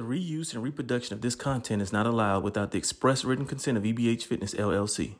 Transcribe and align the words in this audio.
The 0.00 0.06
reuse 0.06 0.54
and 0.54 0.62
reproduction 0.62 1.12
of 1.12 1.20
this 1.20 1.34
content 1.34 1.82
is 1.82 1.92
not 1.92 2.06
allowed 2.06 2.42
without 2.42 2.70
the 2.70 2.78
express 2.78 3.22
written 3.22 3.44
consent 3.44 3.76
of 3.76 3.84
EBH 3.84 4.22
Fitness 4.22 4.54
LLC. 4.54 5.16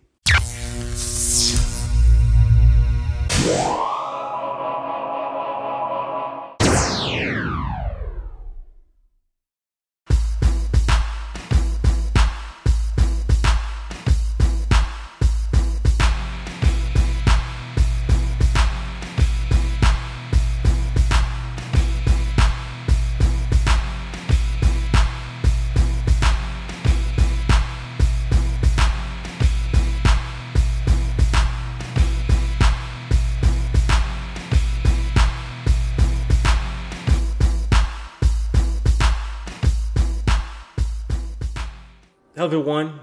Hello, 42.37 42.47
everyone. 42.47 43.01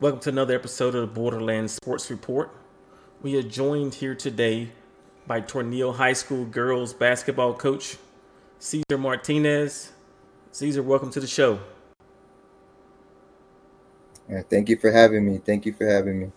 Welcome 0.00 0.18
to 0.22 0.30
another 0.30 0.56
episode 0.56 0.96
of 0.96 1.00
the 1.02 1.06
Borderlands 1.06 1.74
Sports 1.74 2.10
Report. 2.10 2.50
We 3.22 3.36
are 3.36 3.42
joined 3.42 3.94
here 3.94 4.16
today 4.16 4.70
by 5.28 5.42
Tornillo 5.42 5.94
High 5.94 6.14
School 6.14 6.44
girls 6.44 6.92
basketball 6.92 7.54
coach 7.54 7.98
Caesar 8.58 8.98
Martinez. 8.98 9.92
Caesar, 10.50 10.82
welcome 10.82 11.12
to 11.12 11.20
the 11.20 11.26
show. 11.28 11.60
Yeah, 14.28 14.42
thank 14.50 14.68
you 14.68 14.76
for 14.76 14.90
having 14.90 15.24
me. 15.24 15.38
Thank 15.38 15.66
you 15.66 15.72
for 15.72 15.86
having 15.86 16.18
me. 16.18 16.32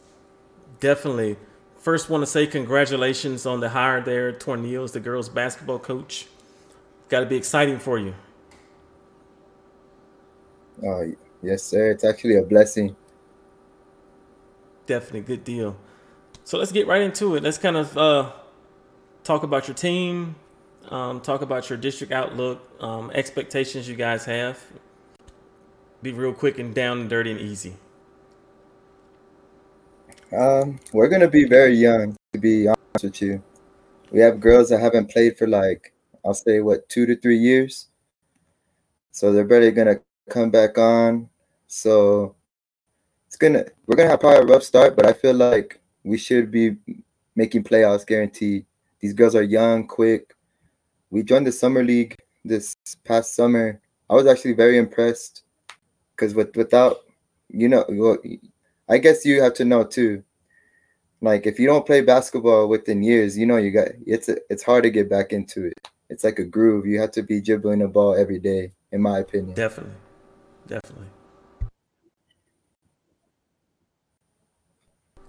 Definitely. 0.80 1.38
First, 1.80 2.08
want 2.08 2.22
to 2.22 2.28
say 2.28 2.46
congratulations 2.46 3.48
on 3.48 3.62
the 3.62 3.70
hire 3.70 4.00
there, 4.00 4.32
Tornillo, 4.32 4.84
as 4.84 4.92
the 4.92 5.00
girls 5.00 5.28
basketball 5.28 5.80
coach. 5.80 6.28
Got 7.10 7.22
to 7.22 7.26
be 7.26 7.36
exciting 7.36 7.80
for 7.80 7.98
you. 7.98 8.14
Oh, 10.86 11.16
yes, 11.42 11.64
sir. 11.64 11.92
It's 11.92 12.04
actually 12.04 12.38
a 12.38 12.44
blessing. 12.44 12.96
Definitely 14.86 15.22
good 15.22 15.44
deal. 15.44 15.76
So 16.44 16.58
let's 16.58 16.72
get 16.72 16.88
right 16.88 17.02
into 17.02 17.36
it. 17.36 17.44
Let's 17.44 17.58
kind 17.58 17.76
of 17.76 17.98
uh, 17.98 18.32
talk 19.24 19.44
about 19.44 19.68
your 19.68 19.76
team, 19.76 20.36
um, 20.90 21.20
talk 21.20 21.42
about 21.42 21.70
your 21.70 21.78
district 21.78 22.14
outlook, 22.14 22.62
um, 22.82 23.12
expectations 23.14 23.90
you 23.90 23.96
guys 23.96 24.24
have. 24.26 24.64
Be 26.02 26.14
real 26.14 26.34
quick 26.34 26.60
and 26.60 26.74
down 26.74 27.02
and 27.02 27.10
dirty 27.10 27.32
and 27.32 27.40
easy. 27.42 27.74
Um, 30.32 30.80
we're 30.94 31.10
gonna 31.10 31.30
be 31.30 31.46
very 31.46 31.76
young, 31.76 32.16
to 32.34 32.40
be 32.40 32.68
honest 32.68 33.04
with 33.04 33.22
you. 33.22 33.44
We 34.12 34.20
have 34.22 34.40
girls 34.40 34.70
that 34.70 34.80
haven't 34.80 35.10
played 35.10 35.38
for 35.38 35.48
like 35.48 35.94
I'll 36.26 36.34
say 36.34 36.60
what 36.60 36.88
two 36.90 37.06
to 37.06 37.16
three 37.16 37.38
years, 37.38 37.88
so 39.12 39.32
they're 39.32 39.46
barely 39.46 39.72
gonna 39.72 40.00
come 40.30 40.50
back 40.50 40.78
on. 40.78 41.30
So 41.68 42.36
it's 43.28 43.36
gonna 43.36 43.66
we're 43.86 43.96
gonna 43.96 44.10
have 44.10 44.20
probably 44.20 44.42
a 44.42 44.54
rough 44.54 44.64
start, 44.64 44.96
but 44.96 45.06
I 45.06 45.14
feel 45.14 45.34
like 45.34 45.80
we 46.04 46.18
should 46.18 46.52
be 46.52 46.78
making 47.36 47.64
playoffs 47.64 48.06
guaranteed. 48.06 48.66
These 49.00 49.14
girls 49.14 49.36
are 49.36 49.44
young, 49.44 49.86
quick. 49.88 50.34
We 51.12 51.24
joined 51.24 51.48
the 51.48 51.52
summer 51.52 51.84
league 51.84 52.16
this 52.44 52.76
past 53.06 53.36
summer. 53.36 53.80
I 54.10 54.14
was 54.14 54.26
actually 54.26 54.54
very 54.54 54.78
impressed 54.78 55.44
because 56.16 56.34
with 56.34 56.56
without 56.56 56.98
you 57.50 57.68
know 57.70 57.86
well, 57.90 58.18
I 58.90 58.98
guess 58.98 59.26
you 59.26 59.42
have 59.42 59.54
to 59.56 59.66
know 59.66 59.84
too. 59.84 60.24
Like 61.22 61.46
if 61.48 61.60
you 61.60 61.68
don't 61.68 61.86
play 61.86 62.02
basketball 62.02 62.68
within 62.70 63.04
years, 63.04 63.38
you 63.38 63.46
know 63.46 63.58
you 63.58 63.72
got 63.72 63.90
it's 64.06 64.30
a, 64.30 64.38
it's 64.50 64.64
hard 64.64 64.84
to 64.84 64.90
get 64.90 65.10
back 65.10 65.34
into 65.34 65.66
it. 65.66 65.88
It's 66.10 66.24
like 66.24 66.40
a 66.40 66.46
groove. 66.46 66.86
You 66.86 67.00
have 67.02 67.12
to 67.12 67.24
be 67.24 67.42
dribbling 67.42 67.80
the 67.80 67.88
ball 67.88 68.16
every 68.16 68.40
day, 68.40 68.72
in 68.92 69.02
my 69.02 69.20
opinion. 69.20 69.54
Definitely. 69.56 69.94
Definitely. 70.68 71.08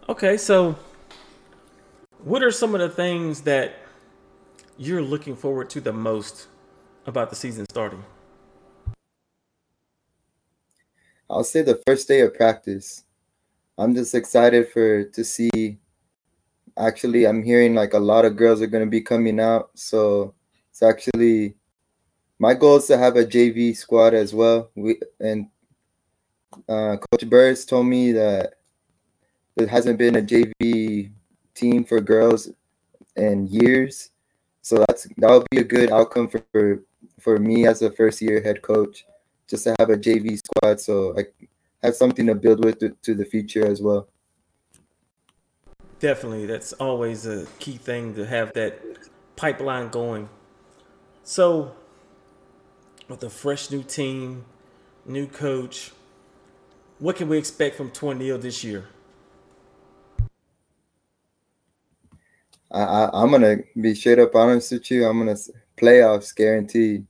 Okay, 0.09 0.37
so 0.37 0.77
what 2.25 2.43
are 2.43 2.51
some 2.51 2.75
of 2.75 2.81
the 2.81 2.89
things 2.89 3.43
that 3.43 3.77
you're 4.77 5.03
looking 5.03 5.37
forward 5.37 5.71
to 5.71 5.81
the 5.81 5.93
most 5.93 6.49
about 7.07 7.31
the 7.31 7.37
season 7.37 7.67
starting? 7.71 8.03
I'll 11.31 11.45
say 11.45 11.63
the 11.63 11.81
first 11.87 12.09
day 12.09 12.21
of 12.21 12.35
practice. 12.35 13.05
I'm 13.77 13.95
just 13.95 14.15
excited 14.15 14.69
for 14.71 15.05
to 15.05 15.25
see. 15.25 15.79
Actually, 16.77 17.27
I'm 17.27 17.43
hearing 17.43 17.75
like 17.75 17.93
a 17.93 17.99
lot 17.99 18.25
of 18.25 18.37
girls 18.37 18.63
are 18.63 18.67
going 18.67 18.85
to 18.85 18.91
be 18.91 19.03
coming 19.03 19.39
out, 19.39 19.71
so 19.75 20.35
it's 20.71 20.83
actually 20.83 21.58
my 22.39 22.55
goal 22.55 22.77
is 22.77 22.87
to 22.87 22.99
have 22.99 23.17
a 23.17 23.25
JV 23.25 23.77
squad 23.77 24.15
as 24.15 24.33
well. 24.33 24.71
We 24.75 25.01
and 25.21 25.49
uh, 26.69 26.97
Coach 27.11 27.29
Burris 27.29 27.65
told 27.65 27.87
me 27.87 28.13
that 28.13 28.55
there 29.57 29.67
hasn't 29.67 29.99
been 29.99 30.17
a 30.17 30.23
JV 30.23 31.11
team 31.55 31.85
for 31.85 32.01
girls 32.01 32.51
in 33.17 33.47
years, 33.49 34.11
so 34.63 34.85
that's 34.87 35.09
that 35.17 35.31
would 35.31 35.47
be 35.51 35.59
a 35.59 35.65
good 35.65 35.91
outcome 35.91 36.29
for 36.29 36.45
for, 36.53 36.83
for 37.21 37.39
me 37.39 37.67
as 37.67 37.83
a 37.83 37.91
first 37.91 38.23
year 38.23 38.41
head 38.43 38.63
coach, 38.63 39.05
just 39.49 39.65
to 39.65 39.75
have 39.79 39.91
a 39.91 39.97
JV 39.97 40.39
squad, 40.39 40.81
so 40.81 41.19
I 41.19 41.25
have 41.83 41.97
something 41.97 42.27
to 42.27 42.35
build 42.35 42.65
with 42.65 42.79
to, 42.81 42.91
to 43.03 43.15
the 43.15 43.25
future 43.25 43.67
as 43.67 43.81
well. 43.81 44.09
Definitely, 45.99 46.47
that's 46.47 46.73
always 46.75 47.27
a 47.27 47.47
key 47.59 47.77
thing 47.77 48.15
to 48.15 48.25
have 48.25 48.53
that 48.53 48.81
pipeline 49.35 49.89
going. 49.89 50.29
So, 51.25 51.73
with 53.09 53.23
a 53.23 53.31
fresh 53.31 53.71
new 53.71 53.83
team, 53.83 54.45
new 55.07 55.27
coach, 55.27 55.93
what 56.99 57.17
can 57.17 57.29
we 57.29 57.39
expect 57.39 57.77
from 57.77 57.91
Tornillo 57.91 58.41
this 58.41 58.63
year? 58.63 58.89
I, 62.71 63.09
I'm 63.15 63.31
gonna 63.31 63.59
be 63.81 63.95
straight 63.95 64.19
up 64.19 64.35
honest 64.35 64.73
with 64.73 64.91
you. 64.91 65.07
I'm 65.07 65.19
gonna 65.19 65.37
playoffs 65.77 66.35
guaranteed. 66.35 67.07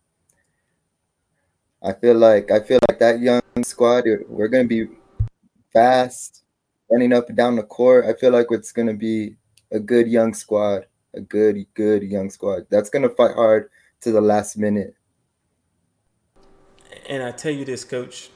I 1.82 1.92
feel 1.94 2.14
like 2.14 2.50
I 2.52 2.60
feel 2.60 2.78
like 2.88 3.00
that 3.00 3.18
young 3.18 3.42
squad. 3.64 4.04
We're 4.28 4.48
gonna 4.48 4.68
be 4.68 4.86
fast, 5.72 6.44
running 6.88 7.12
up 7.12 7.28
and 7.28 7.36
down 7.36 7.56
the 7.56 7.64
court. 7.64 8.04
I 8.06 8.14
feel 8.14 8.30
like 8.30 8.46
it's 8.50 8.70
gonna 8.70 8.94
be 8.94 9.36
a 9.72 9.80
good 9.80 10.06
young 10.06 10.32
squad, 10.32 10.86
a 11.14 11.20
good 11.20 11.66
good 11.74 12.04
young 12.04 12.30
squad 12.30 12.66
that's 12.70 12.90
gonna 12.90 13.10
fight 13.10 13.34
hard 13.34 13.70
to 14.02 14.12
the 14.12 14.20
last 14.20 14.58
minute. 14.58 14.94
And 17.08 17.22
I 17.22 17.32
tell 17.32 17.52
you 17.52 17.64
this, 17.64 17.84
coach, 17.84 18.30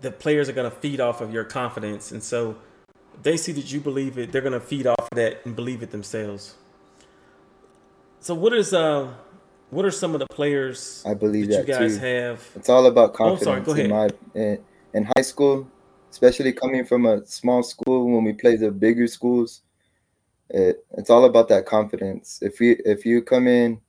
the 0.00 0.10
players 0.10 0.48
are 0.48 0.52
going 0.52 0.70
to 0.70 0.76
feed 0.76 1.00
off 1.00 1.20
of 1.20 1.32
your 1.32 1.44
confidence. 1.44 2.12
And 2.12 2.22
so 2.22 2.56
they 3.22 3.36
see 3.36 3.52
that 3.52 3.72
you 3.72 3.80
believe 3.80 4.18
it, 4.18 4.32
they're 4.32 4.42
going 4.42 4.52
to 4.52 4.60
feed 4.60 4.86
off 4.86 4.98
of 4.98 5.16
that 5.16 5.44
and 5.44 5.54
believe 5.54 5.82
it 5.82 5.90
themselves. 5.90 6.54
So 8.20 8.34
what 8.34 8.52
is 8.52 8.72
uh 8.72 9.12
what 9.70 9.84
are 9.84 9.90
some 9.90 10.14
of 10.14 10.20
the 10.20 10.26
players 10.26 11.02
I 11.06 11.14
believe 11.14 11.48
that 11.48 11.66
you 11.66 11.74
guys 11.74 11.94
too. 11.94 12.04
have? 12.04 12.48
It's 12.54 12.68
all 12.68 12.86
about 12.86 13.14
confidence. 13.14 13.46
Oh, 13.46 13.52
I'm 13.52 13.64
sorry, 13.64 13.76
go 13.76 13.84
in 13.84 13.90
ahead. 13.90 14.14
my 14.34 14.40
in, 14.40 14.58
in 14.94 15.08
high 15.16 15.22
school, 15.22 15.68
especially 16.10 16.52
coming 16.52 16.84
from 16.84 17.06
a 17.06 17.26
small 17.26 17.62
school 17.62 18.12
when 18.14 18.22
we 18.22 18.32
play 18.32 18.56
the 18.56 18.70
bigger 18.70 19.06
schools. 19.08 19.62
It, 20.50 20.84
it's 20.92 21.10
all 21.10 21.24
about 21.24 21.48
that 21.48 21.66
confidence. 21.66 22.38
If 22.42 22.60
you 22.60 22.76
if 22.84 23.04
you 23.04 23.22
come 23.22 23.48
in 23.48 23.80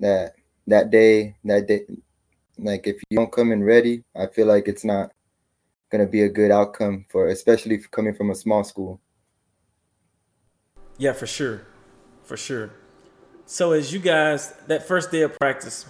that 0.00 0.36
that 0.66 0.90
day 0.90 1.36
that 1.44 1.66
day 1.66 1.86
like 2.58 2.86
if 2.86 2.96
you 3.08 3.16
don't 3.16 3.32
come 3.32 3.52
in 3.52 3.64
ready, 3.64 4.04
I 4.16 4.26
feel 4.26 4.46
like 4.46 4.68
it's 4.68 4.84
not 4.84 5.10
gonna 5.90 6.06
be 6.06 6.22
a 6.22 6.28
good 6.28 6.50
outcome 6.50 7.04
for 7.08 7.28
especially 7.28 7.78
coming 7.90 8.14
from 8.14 8.30
a 8.30 8.34
small 8.34 8.64
school. 8.64 9.00
Yeah, 10.98 11.12
for 11.12 11.26
sure. 11.26 11.62
For 12.22 12.36
sure. 12.36 12.70
So 13.46 13.72
as 13.72 13.92
you 13.92 13.98
guys 13.98 14.54
that 14.68 14.86
first 14.86 15.10
day 15.10 15.22
of 15.22 15.38
practice, 15.38 15.86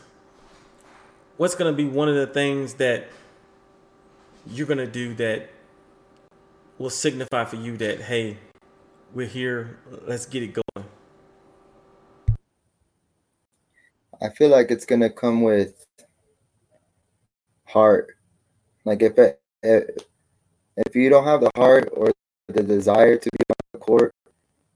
what's 1.37 1.55
going 1.55 1.73
to 1.73 1.77
be 1.77 1.85
one 1.85 2.09
of 2.09 2.15
the 2.15 2.27
things 2.27 2.75
that 2.75 3.07
you're 4.47 4.67
going 4.67 4.79
to 4.79 4.87
do 4.87 5.15
that 5.15 5.51
will 6.79 6.91
signify 6.91 7.45
for 7.45 7.57
you 7.57 7.77
that 7.77 8.01
hey, 8.01 8.39
we're 9.13 9.27
here, 9.27 9.79
let's 10.07 10.27
get 10.27 10.43
it 10.43 10.55
going. 10.55 10.89
I 14.25 14.31
feel 14.31 14.49
like 14.49 14.71
it's 14.71 14.87
gonna 14.87 15.11
come 15.11 15.43
with 15.43 15.85
heart. 17.67 18.17
Like 18.87 19.03
if 19.03 19.19
it, 19.19 19.39
if 19.63 20.97
you 20.97 21.11
don't 21.11 21.27
have 21.27 21.43
the 21.43 21.51
heart 21.55 21.91
or 21.93 22.11
the 22.49 22.63
desire 22.63 23.19
to 23.19 23.31
be 23.31 23.45
on 23.51 23.71
the 23.75 23.79
court, 23.81 24.15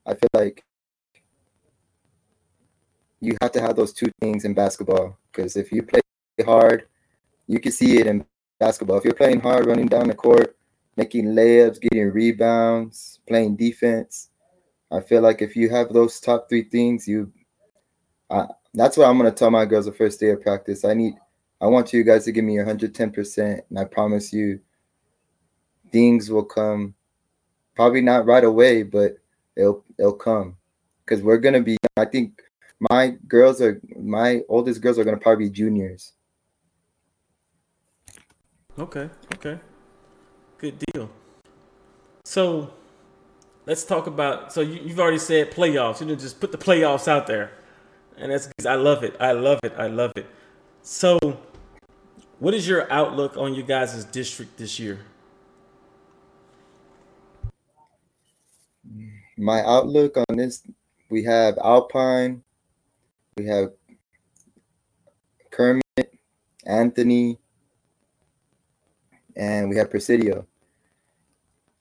I 0.04 0.12
feel 0.12 0.28
like 0.34 0.62
you 3.20 3.38
have 3.40 3.52
to 3.52 3.62
have 3.62 3.74
those 3.74 3.94
two 3.94 4.10
things 4.20 4.44
in 4.44 4.52
basketball. 4.52 5.16
Because 5.32 5.56
if 5.56 5.72
you 5.72 5.82
play 5.82 6.00
hard, 6.44 6.86
you 7.46 7.58
can 7.58 7.72
see 7.72 7.98
it 7.98 8.06
in 8.06 8.26
basketball. 8.60 8.98
If 8.98 9.04
you're 9.04 9.14
playing 9.14 9.40
hard, 9.40 9.64
running 9.64 9.86
down 9.86 10.08
the 10.08 10.14
court, 10.14 10.58
making 10.98 11.24
layups, 11.24 11.80
getting 11.80 12.10
rebounds, 12.12 13.20
playing 13.26 13.56
defense, 13.56 14.28
I 14.90 15.00
feel 15.00 15.22
like 15.22 15.40
if 15.40 15.56
you 15.56 15.70
have 15.70 15.90
those 15.90 16.20
top 16.20 16.50
three 16.50 16.64
things, 16.64 17.08
you, 17.08 17.32
uh, 18.28 18.46
that's 18.74 18.96
what 18.96 19.08
I'm 19.08 19.16
gonna 19.16 19.30
tell 19.30 19.50
my 19.50 19.64
girls 19.64 19.86
the 19.86 19.92
first 19.92 20.20
day 20.20 20.30
of 20.30 20.42
practice. 20.42 20.84
I 20.84 20.94
need, 20.94 21.14
I 21.60 21.66
want 21.66 21.92
you 21.92 22.04
guys 22.04 22.24
to 22.24 22.32
give 22.32 22.44
me 22.44 22.56
110 22.56 23.10
percent, 23.10 23.64
and 23.70 23.78
I 23.78 23.84
promise 23.84 24.32
you, 24.32 24.60
things 25.90 26.30
will 26.30 26.44
come. 26.44 26.94
Probably 27.74 28.00
not 28.00 28.26
right 28.26 28.44
away, 28.44 28.82
but 28.82 29.18
it'll 29.56 29.84
it'll 29.98 30.12
come, 30.12 30.56
because 31.04 31.22
we're 31.22 31.38
gonna 31.38 31.62
be. 31.62 31.76
I 31.96 32.04
think 32.04 32.42
my 32.90 33.16
girls 33.26 33.60
are 33.60 33.80
my 33.96 34.42
oldest 34.48 34.80
girls 34.80 34.98
are 34.98 35.04
gonna 35.04 35.16
probably 35.16 35.46
be 35.46 35.50
juniors. 35.50 36.12
Okay, 38.78 39.10
okay. 39.34 39.58
Good 40.58 40.78
deal. 40.92 41.10
So 42.24 42.72
let's 43.66 43.84
talk 43.84 44.06
about 44.06 44.52
so 44.52 44.60
you, 44.60 44.88
have 44.88 45.00
already 45.00 45.18
said 45.18 45.50
playoffs. 45.50 46.00
You 46.00 46.06
know, 46.06 46.14
just 46.14 46.40
put 46.40 46.52
the 46.52 46.58
playoffs 46.58 47.08
out 47.08 47.26
there. 47.26 47.50
And 48.20 48.32
that's 48.32 48.48
because 48.48 48.66
I 48.66 48.74
love 48.74 49.04
it. 49.04 49.16
I 49.20 49.32
love 49.32 49.60
it. 49.62 49.72
I 49.78 49.86
love 49.86 50.12
it. 50.16 50.26
So 50.82 51.18
what 52.38 52.54
is 52.54 52.68
your 52.68 52.90
outlook 52.92 53.36
on 53.36 53.54
you 53.54 53.62
guys' 53.62 54.04
district 54.04 54.58
this 54.58 54.78
year? 54.78 55.00
My 59.36 59.62
outlook 59.62 60.16
on 60.16 60.36
this, 60.36 60.62
we 61.10 61.22
have 61.24 61.58
Alpine, 61.62 62.42
we 63.36 63.46
have 63.46 63.72
Kermit, 65.50 65.82
Anthony, 66.66 67.38
and 69.36 69.68
we 69.68 69.76
have 69.76 69.90
Presidio. 69.90 70.46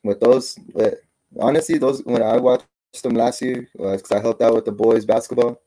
With 0.03 0.19
those, 0.19 0.57
honestly, 1.39 1.77
those 1.79 2.01
when 2.03 2.21
I 2.21 2.37
watched 2.37 2.65
them 3.01 3.13
last 3.13 3.41
year, 3.41 3.67
because 3.73 4.11
I 4.11 4.19
helped 4.19 4.41
out 4.41 4.53
with 4.53 4.65
the 4.65 4.71
boys 4.71 5.05
basketball, 5.05 5.59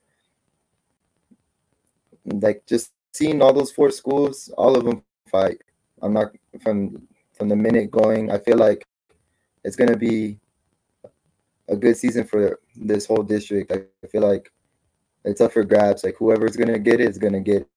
like 2.24 2.62
just 2.66 2.92
seeing 3.12 3.42
all 3.42 3.52
those 3.52 3.72
four 3.72 3.90
schools, 3.90 4.52
all 4.56 4.76
of 4.76 4.84
them 4.84 5.02
fight. 5.28 5.58
I'm 6.02 6.12
not 6.12 6.32
from 6.62 7.06
from 7.34 7.48
the 7.48 7.56
minute 7.56 7.90
going. 7.90 8.30
I 8.30 8.38
feel 8.38 8.56
like 8.56 8.86
it's 9.64 9.76
gonna 9.76 9.96
be 9.96 10.38
a 11.68 11.76
good 11.76 11.96
season 11.96 12.24
for 12.24 12.58
this 12.76 13.06
whole 13.06 13.22
district. 13.22 13.72
I 13.72 14.06
feel 14.08 14.22
like 14.22 14.52
it's 15.24 15.40
up 15.40 15.52
for 15.52 15.64
grabs. 15.64 16.04
Like 16.04 16.16
whoever's 16.16 16.56
gonna 16.56 16.78
get 16.78 17.00
it 17.00 17.08
is 17.08 17.18
gonna 17.18 17.40
get 17.40 17.68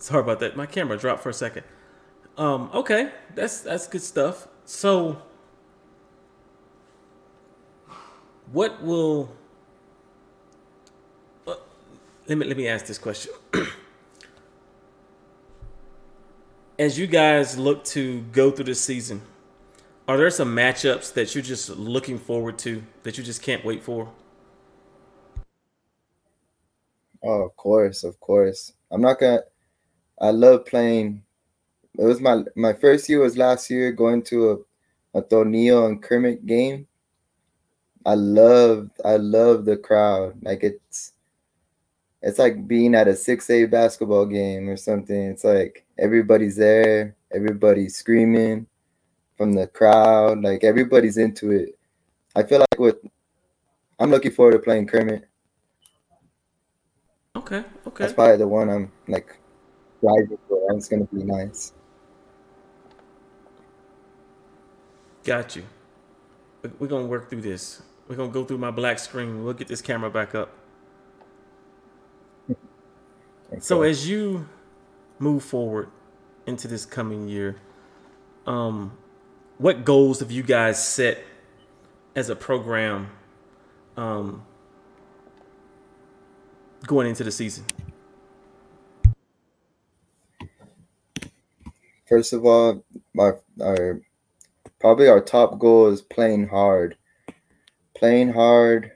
Sorry 0.10 0.22
about 0.22 0.40
that. 0.40 0.56
My 0.56 0.66
camera 0.66 0.96
dropped 0.96 1.22
for 1.22 1.28
a 1.28 1.34
second. 1.34 1.62
Um, 2.38 2.70
okay, 2.72 3.12
that's 3.34 3.60
that's 3.60 3.86
good 3.86 4.00
stuff. 4.00 4.48
So, 4.64 5.20
what 8.50 8.82
will? 8.82 9.30
Uh, 11.46 11.56
let 12.26 12.38
me 12.38 12.46
let 12.46 12.56
me 12.56 12.66
ask 12.66 12.86
this 12.86 12.96
question. 12.96 13.32
As 16.78 16.98
you 16.98 17.06
guys 17.06 17.58
look 17.58 17.84
to 17.84 18.22
go 18.32 18.50
through 18.50 18.64
the 18.64 18.74
season, 18.74 19.20
are 20.08 20.16
there 20.16 20.30
some 20.30 20.56
matchups 20.56 21.12
that 21.12 21.34
you're 21.34 21.44
just 21.44 21.68
looking 21.68 22.18
forward 22.18 22.56
to 22.60 22.82
that 23.02 23.18
you 23.18 23.24
just 23.24 23.42
can't 23.42 23.62
wait 23.66 23.82
for? 23.82 24.10
Oh, 27.22 27.42
of 27.42 27.54
course, 27.56 28.02
of 28.02 28.18
course. 28.18 28.72
I'm 28.90 29.02
not 29.02 29.20
gonna 29.20 29.42
I 30.20 30.30
love 30.30 30.66
playing. 30.66 31.22
It 31.98 32.04
was 32.04 32.20
my 32.20 32.44
my 32.56 32.72
first 32.72 33.08
year 33.08 33.20
was 33.20 33.36
last 33.36 33.70
year 33.70 33.92
going 33.92 34.22
to 34.24 34.64
a, 35.14 35.18
a 35.18 35.22
Tornillo 35.22 35.86
and 35.86 36.02
Kermit 36.02 36.46
game. 36.46 36.86
I 38.04 38.14
love 38.14 38.90
I 39.04 39.16
love 39.16 39.64
the 39.64 39.76
crowd. 39.76 40.36
Like 40.42 40.62
it's 40.62 41.12
it's 42.22 42.38
like 42.38 42.68
being 42.68 42.94
at 42.94 43.08
a 43.08 43.12
6A 43.12 43.70
basketball 43.70 44.26
game 44.26 44.68
or 44.68 44.76
something. 44.76 45.30
It's 45.30 45.44
like 45.44 45.86
everybody's 45.98 46.56
there, 46.56 47.16
everybody's 47.32 47.96
screaming 47.96 48.66
from 49.38 49.54
the 49.54 49.66
crowd, 49.66 50.42
like 50.42 50.64
everybody's 50.64 51.16
into 51.16 51.50
it. 51.50 51.78
I 52.36 52.42
feel 52.42 52.60
like 52.60 52.78
with 52.78 52.98
I'm 53.98 54.10
looking 54.10 54.32
forward 54.32 54.52
to 54.52 54.58
playing 54.58 54.86
Kermit. 54.86 55.26
Okay, 57.36 57.64
okay. 57.86 58.04
That's 58.04 58.12
probably 58.12 58.36
the 58.36 58.48
one 58.48 58.68
I'm 58.68 58.92
like 59.08 59.39
driving 60.00 60.38
for. 60.48 60.60
It's 60.72 60.88
gonna 60.88 61.04
be 61.04 61.24
nice. 61.24 61.72
Got 65.24 65.56
you. 65.56 65.64
We're 66.78 66.88
gonna 66.88 67.06
work 67.06 67.30
through 67.30 67.42
this. 67.42 67.82
We're 68.08 68.16
gonna 68.16 68.32
go 68.32 68.44
through 68.44 68.58
my 68.58 68.70
black 68.70 68.98
screen. 68.98 69.44
We'll 69.44 69.54
get 69.54 69.68
this 69.68 69.82
camera 69.82 70.10
back 70.10 70.34
up. 70.34 70.50
Okay. 73.52 73.60
So 73.60 73.82
as 73.82 74.08
you 74.08 74.48
move 75.18 75.44
forward 75.44 75.90
into 76.46 76.68
this 76.68 76.86
coming 76.86 77.28
year, 77.28 77.56
um, 78.46 78.96
what 79.58 79.84
goals 79.84 80.20
have 80.20 80.30
you 80.30 80.42
guys 80.42 80.84
set 80.86 81.22
as 82.16 82.30
a 82.30 82.36
program 82.36 83.10
um, 83.96 84.44
going 86.86 87.06
into 87.06 87.24
the 87.24 87.30
season? 87.30 87.64
First 92.10 92.32
of 92.32 92.44
all, 92.44 92.84
my 93.14 93.32
our 93.62 94.02
probably 94.80 95.08
our 95.08 95.20
top 95.20 95.60
goal 95.60 95.86
is 95.88 96.02
playing 96.02 96.48
hard, 96.48 96.96
playing 97.96 98.32
hard, 98.32 98.92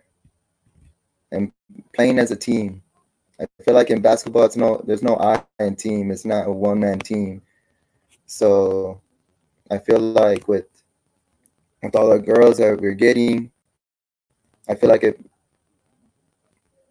and 1.31 1.53
playing 1.95 2.19
as 2.19 2.33
a 2.33 2.37
team. 2.37 2.83
I 3.41 3.47
feel 3.65 3.75
like 3.75 3.91
in 3.91 4.03
basketball, 4.03 4.45
it's 4.45 4.57
no 4.57 4.83
there's 4.87 5.03
no 5.03 5.17
I 5.19 5.45
team. 5.71 6.11
It's 6.11 6.25
not 6.25 6.49
a 6.49 6.53
one 6.53 6.81
man 6.81 6.99
team. 6.99 7.43
So 8.27 9.01
I 9.71 9.79
feel 9.79 10.01
like 10.01 10.49
with 10.49 10.67
with 11.83 11.95
all 11.95 12.11
the 12.11 12.19
girls 12.19 12.59
that 12.59 12.81
we're 12.81 12.95
getting, 12.95 13.53
I 14.69 14.75
feel 14.75 14.91
like 14.91 15.05
it 15.05 15.25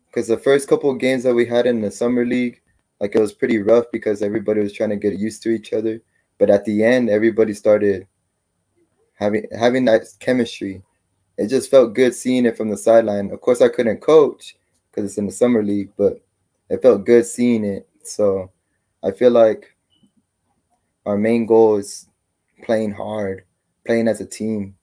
because 0.07 0.29
the 0.29 0.37
first 0.37 0.69
couple 0.69 0.89
of 0.89 0.99
games 0.99 1.23
that 1.23 1.33
we 1.35 1.45
had 1.45 1.65
in 1.65 1.81
the 1.81 1.91
summer 1.91 2.25
league, 2.25 2.61
like 3.01 3.13
it 3.13 3.19
was 3.19 3.33
pretty 3.33 3.59
rough 3.59 3.85
because 3.91 4.21
everybody 4.21 4.61
was 4.61 4.71
trying 4.71 4.91
to 4.91 4.95
get 4.95 5.19
used 5.19 5.43
to 5.43 5.49
each 5.49 5.73
other. 5.73 5.99
But 6.43 6.49
at 6.49 6.65
the 6.65 6.83
end, 6.83 7.09
everybody 7.09 7.53
started 7.53 8.05
having 9.13 9.47
having 9.57 9.85
that 9.85 10.01
chemistry. 10.19 10.83
It 11.37 11.47
just 11.47 11.71
felt 11.71 11.93
good 11.93 12.13
seeing 12.13 12.45
it 12.45 12.57
from 12.57 12.69
the 12.69 12.75
sideline. 12.75 13.31
Of 13.31 13.39
course, 13.39 13.61
I 13.61 13.69
couldn't 13.69 14.01
coach 14.01 14.57
because 14.91 15.09
it's 15.09 15.17
in 15.17 15.25
the 15.25 15.31
summer 15.31 15.63
league, 15.63 15.91
but 15.95 16.21
it 16.69 16.81
felt 16.81 17.05
good 17.05 17.25
seeing 17.25 17.63
it. 17.63 17.87
So 18.03 18.51
I 19.01 19.11
feel 19.11 19.31
like 19.31 19.73
our 21.05 21.17
main 21.17 21.45
goal 21.45 21.77
is 21.77 22.09
playing 22.63 22.91
hard, 22.91 23.45
playing 23.85 24.09
as 24.09 24.19
a 24.19 24.25
team. 24.25 24.75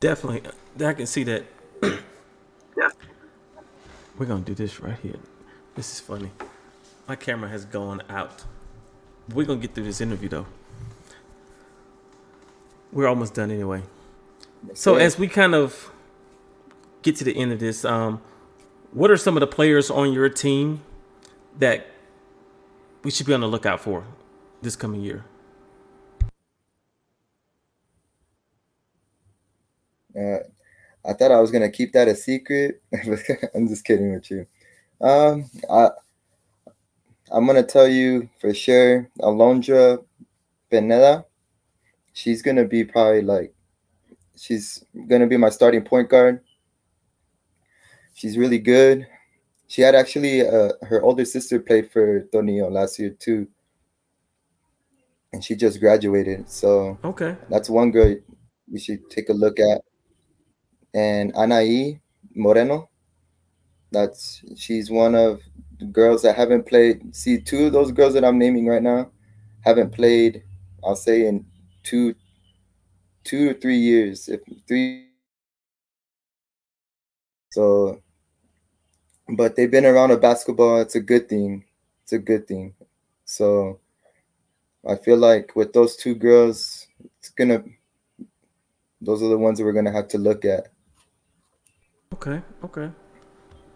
Definitely, 0.00 0.42
I 0.84 0.92
can 0.92 1.06
see 1.06 1.22
that. 1.22 1.44
yeah, 1.84 2.90
we're 4.18 4.26
gonna 4.26 4.40
do 4.42 4.56
this 4.56 4.80
right 4.80 4.98
here. 4.98 5.20
This 5.76 5.92
is 5.92 6.00
funny. 6.00 6.32
My 7.10 7.16
camera 7.16 7.50
has 7.50 7.64
gone 7.64 8.02
out. 8.08 8.44
We're 9.34 9.44
gonna 9.44 9.58
get 9.58 9.74
through 9.74 9.82
this 9.82 10.00
interview 10.00 10.28
though. 10.28 10.46
We're 12.92 13.08
almost 13.08 13.34
done 13.34 13.50
anyway. 13.50 13.82
So 14.74 14.94
as 14.94 15.18
we 15.18 15.26
kind 15.26 15.56
of 15.56 15.90
get 17.02 17.16
to 17.16 17.24
the 17.24 17.36
end 17.36 17.50
of 17.50 17.58
this, 17.58 17.84
um, 17.84 18.22
what 18.92 19.10
are 19.10 19.16
some 19.16 19.36
of 19.36 19.40
the 19.40 19.48
players 19.48 19.90
on 19.90 20.12
your 20.12 20.28
team 20.28 20.82
that 21.58 21.88
we 23.02 23.10
should 23.10 23.26
be 23.26 23.34
on 23.34 23.40
the 23.40 23.48
lookout 23.48 23.80
for 23.80 24.04
this 24.62 24.76
coming 24.76 25.00
year? 25.00 25.24
Uh, 30.16 30.44
I 31.04 31.14
thought 31.14 31.32
I 31.32 31.40
was 31.40 31.50
gonna 31.50 31.72
keep 31.72 31.92
that 31.94 32.06
a 32.06 32.14
secret. 32.14 32.80
I'm 33.52 33.66
just 33.66 33.84
kidding 33.84 34.12
with 34.14 34.30
you. 34.30 34.46
Um, 35.00 35.50
I 35.68 35.90
I'm 37.30 37.46
gonna 37.46 37.62
tell 37.62 37.86
you 37.88 38.28
for 38.40 38.52
sure, 38.52 39.08
Alondra 39.20 40.04
Beneda. 40.70 41.24
She's 42.12 42.42
gonna 42.42 42.64
be 42.64 42.84
probably 42.84 43.22
like, 43.22 43.54
she's 44.36 44.84
gonna 45.08 45.26
be 45.26 45.36
my 45.36 45.50
starting 45.50 45.82
point 45.82 46.08
guard. 46.08 46.40
She's 48.14 48.36
really 48.36 48.58
good. 48.58 49.06
she 49.68 49.82
had 49.82 49.94
actually 49.94 50.46
uh, 50.46 50.72
her 50.82 51.00
older 51.02 51.24
sister 51.24 51.60
played 51.60 51.90
for 51.92 52.22
Tornillo 52.34 52.70
last 52.70 52.98
year 52.98 53.10
too, 53.10 53.46
and 55.32 55.42
she 55.44 55.54
just 55.54 55.78
graduated. 55.80 56.50
So 56.50 56.98
Okay. 57.04 57.36
that's 57.48 57.70
one 57.70 57.92
girl 57.92 58.16
we 58.70 58.78
should 58.80 59.08
take 59.10 59.28
a 59.28 59.32
look 59.32 59.60
at. 59.60 59.82
And 60.92 61.32
Anaí 61.34 62.00
Moreno, 62.34 62.90
that's 63.92 64.42
she's 64.56 64.90
one 64.90 65.14
of 65.14 65.40
girls 65.92 66.22
that 66.22 66.36
haven't 66.36 66.66
played. 66.66 67.14
See, 67.14 67.40
two 67.40 67.66
of 67.66 67.72
those 67.72 67.92
girls 67.92 68.14
that 68.14 68.24
I'm 68.24 68.38
naming 68.38 68.66
right 68.66 68.82
now 68.82 69.10
haven't 69.64 69.92
played. 69.92 70.44
I'll 70.84 70.96
say 70.96 71.26
in 71.26 71.44
two, 71.82 72.14
two 73.24 73.52
to 73.52 73.60
three 73.60 73.76
years, 73.76 74.28
if 74.28 74.40
three. 74.66 75.06
So, 77.50 78.00
but 79.28 79.56
they've 79.56 79.70
been 79.70 79.86
around 79.86 80.10
a 80.10 80.16
basketball. 80.16 80.80
It's 80.80 80.94
a 80.94 81.00
good 81.00 81.28
thing. 81.28 81.64
It's 82.02 82.12
a 82.12 82.18
good 82.18 82.46
thing. 82.46 82.74
So, 83.24 83.80
I 84.86 84.96
feel 84.96 85.18
like 85.18 85.54
with 85.54 85.72
those 85.72 85.96
two 85.96 86.14
girls, 86.14 86.86
it's 87.18 87.30
gonna. 87.30 87.64
Those 89.00 89.22
are 89.22 89.28
the 89.28 89.38
ones 89.38 89.58
that 89.58 89.64
we're 89.64 89.72
gonna 89.72 89.92
have 89.92 90.08
to 90.08 90.18
look 90.18 90.44
at. 90.44 90.68
Okay. 92.14 92.42
Okay. 92.64 92.90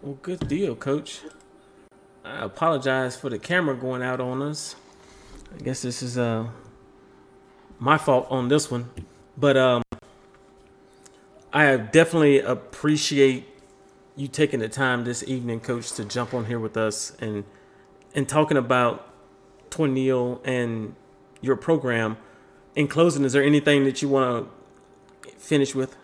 Well, 0.03 0.19
good 0.21 0.47
deal, 0.49 0.77
coach. 0.77 1.23
I 2.25 2.45
apologize 2.45 3.17
for 3.17 3.29
the 3.29 3.39
camera 3.39 3.77
going 3.77 4.03
out 4.03 4.19
on 4.19 4.41
us. 4.41 4.77
I 5.55 5.63
guess 5.63 5.83
this 5.83 6.03
is 6.03 6.17
uh 6.17 6.49
my 7.79 7.99
fault 7.99 8.27
on 8.31 8.49
this 8.49 8.71
one, 8.71 8.89
but 9.37 9.57
um, 9.57 9.83
I 11.53 11.77
definitely 11.77 12.41
appreciate 12.41 13.47
you 14.17 14.29
taking 14.29 14.61
the 14.61 14.69
time 14.69 15.05
this 15.05 15.23
evening, 15.25 15.61
coach, 15.61 15.93
to 15.93 16.05
jump 16.05 16.33
on 16.33 16.47
here 16.47 16.59
with 16.59 16.79
us 16.79 17.15
and 17.21 17.45
and 18.15 18.27
talking 18.27 18.57
about 18.57 19.13
Tornillo 19.71 20.41
and 20.45 20.95
your 21.43 21.57
program. 21.57 22.17
In 22.75 22.89
closing, 22.89 23.25
is 23.25 23.35
there 23.35 23.43
anything 23.43 23.85
that 23.85 24.01
you 24.01 24.09
want 24.09 24.49
to 25.25 25.31
finish 25.33 25.75
with? 25.75 25.97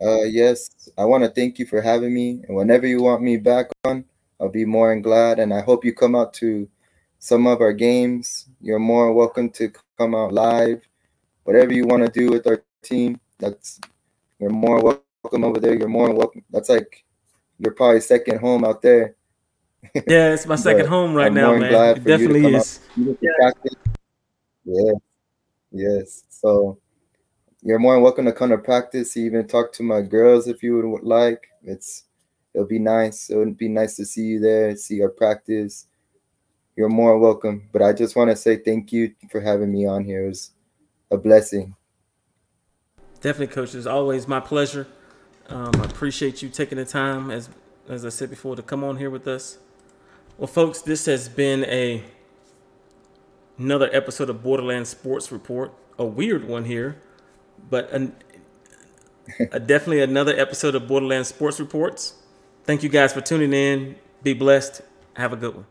Uh, 0.00 0.22
yes, 0.22 0.90
I 0.98 1.04
want 1.04 1.24
to 1.24 1.30
thank 1.30 1.58
you 1.58 1.66
for 1.66 1.80
having 1.80 2.12
me. 2.12 2.42
And 2.46 2.56
whenever 2.56 2.86
you 2.86 3.02
want 3.02 3.22
me 3.22 3.36
back 3.36 3.66
on, 3.84 4.04
I'll 4.40 4.48
be 4.48 4.64
more 4.64 4.90
than 4.90 5.02
glad. 5.02 5.38
And 5.38 5.52
I 5.54 5.60
hope 5.60 5.84
you 5.84 5.94
come 5.94 6.14
out 6.14 6.34
to 6.34 6.68
some 7.18 7.46
of 7.46 7.60
our 7.60 7.72
games. 7.72 8.46
You're 8.60 8.78
more 8.78 9.12
welcome 9.12 9.50
to 9.50 9.72
come 9.98 10.14
out 10.14 10.32
live. 10.32 10.86
Whatever 11.44 11.72
you 11.72 11.86
want 11.86 12.04
to 12.04 12.10
do 12.10 12.30
with 12.30 12.46
our 12.46 12.64
team, 12.82 13.20
that's 13.38 13.80
you're 14.38 14.50
more 14.50 14.80
welcome 14.82 15.44
over 15.44 15.60
there. 15.60 15.74
You're 15.74 15.88
more 15.88 16.12
welcome. 16.12 16.42
That's 16.50 16.68
like 16.68 17.04
you're 17.58 17.74
probably 17.74 18.00
second 18.00 18.40
home 18.40 18.64
out 18.64 18.82
there. 18.82 19.16
Yeah, 20.08 20.32
it's 20.32 20.46
my 20.46 20.56
second 20.56 20.86
home 20.86 21.14
right 21.14 21.26
I'm 21.26 21.34
now, 21.34 21.54
man. 21.56 21.64
It 21.64 22.02
for 22.02 22.08
you 22.08 22.28
to 22.28 22.34
definitely 22.34 22.54
is. 22.54 22.80
Get. 23.20 23.54
Yeah. 24.64 24.92
Yes. 25.70 26.24
So 26.30 26.78
you're 27.64 27.78
more 27.78 27.94
than 27.94 28.02
welcome 28.02 28.26
to 28.26 28.32
come 28.32 28.50
to 28.50 28.58
practice. 28.58 29.16
Even 29.16 29.46
talk 29.46 29.72
to 29.72 29.82
my 29.82 30.02
girls 30.02 30.46
if 30.46 30.62
you 30.62 30.86
would 30.86 31.02
like. 31.02 31.48
It's 31.62 32.04
it'll 32.52 32.66
be 32.66 32.78
nice. 32.78 33.30
It 33.30 33.36
would 33.36 33.56
be 33.56 33.68
nice 33.68 33.96
to 33.96 34.04
see 34.04 34.22
you 34.22 34.40
there, 34.40 34.76
see 34.76 35.02
our 35.02 35.08
practice. 35.08 35.86
You're 36.76 36.90
more 36.90 37.12
than 37.12 37.20
welcome. 37.20 37.68
But 37.72 37.82
I 37.82 37.94
just 37.94 38.16
want 38.16 38.30
to 38.30 38.36
say 38.36 38.58
thank 38.58 38.92
you 38.92 39.14
for 39.30 39.40
having 39.40 39.72
me 39.72 39.86
on 39.86 40.04
here. 40.04 40.26
It 40.26 40.28
was 40.28 40.50
a 41.10 41.16
blessing. 41.16 41.74
Definitely, 43.22 43.54
coach. 43.54 43.74
It's 43.74 43.86
always 43.86 44.28
my 44.28 44.40
pleasure. 44.40 44.86
Um, 45.48 45.72
I 45.76 45.84
appreciate 45.84 46.42
you 46.42 46.50
taking 46.50 46.76
the 46.76 46.84
time, 46.84 47.30
as 47.30 47.48
as 47.88 48.04
I 48.04 48.10
said 48.10 48.28
before, 48.28 48.56
to 48.56 48.62
come 48.62 48.84
on 48.84 48.98
here 48.98 49.10
with 49.10 49.26
us. 49.26 49.58
Well, 50.36 50.48
folks, 50.48 50.82
this 50.82 51.06
has 51.06 51.30
been 51.30 51.64
a 51.64 52.02
another 53.56 53.88
episode 53.92 54.28
of 54.28 54.42
Borderland 54.42 54.86
Sports 54.86 55.32
Report. 55.32 55.72
A 55.98 56.04
weird 56.04 56.46
one 56.46 56.64
here, 56.64 56.96
but 57.70 57.90
an, 57.92 58.14
a, 59.52 59.60
definitely 59.60 60.02
another 60.02 60.38
episode 60.38 60.74
of 60.74 60.86
Borderland 60.86 61.26
Sports 61.26 61.60
Reports. 61.60 62.14
Thank 62.64 62.82
you 62.82 62.88
guys 62.88 63.12
for 63.12 63.20
tuning 63.20 63.52
in. 63.52 63.96
Be 64.22 64.34
blessed. 64.34 64.82
Have 65.16 65.32
a 65.32 65.36
good 65.36 65.54
one. 65.54 65.66